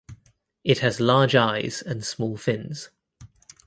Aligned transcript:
It 0.63 0.79
has 0.79 0.99
large 0.99 1.35
eyes 1.35 1.83
and 1.83 2.03
small 2.03 2.35
fins. 2.35 2.89